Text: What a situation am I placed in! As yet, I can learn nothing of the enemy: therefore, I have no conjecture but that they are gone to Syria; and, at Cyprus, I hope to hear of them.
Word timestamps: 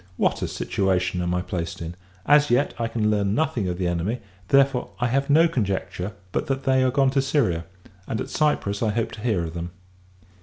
What 0.17 0.41
a 0.41 0.47
situation 0.47 1.21
am 1.21 1.35
I 1.35 1.43
placed 1.43 1.79
in! 1.79 1.93
As 2.25 2.49
yet, 2.49 2.73
I 2.79 2.87
can 2.87 3.11
learn 3.11 3.35
nothing 3.35 3.67
of 3.67 3.77
the 3.77 3.85
enemy: 3.85 4.19
therefore, 4.47 4.89
I 4.99 5.05
have 5.05 5.29
no 5.29 5.47
conjecture 5.47 6.13
but 6.31 6.47
that 6.47 6.63
they 6.63 6.81
are 6.81 6.89
gone 6.89 7.11
to 7.11 7.21
Syria; 7.21 7.65
and, 8.07 8.19
at 8.19 8.29
Cyprus, 8.31 8.81
I 8.81 8.89
hope 8.89 9.11
to 9.11 9.21
hear 9.21 9.43
of 9.43 9.53
them. 9.53 9.69